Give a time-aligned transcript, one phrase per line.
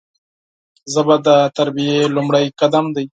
[0.93, 3.05] ژبه د تربیې لومړی قدم دی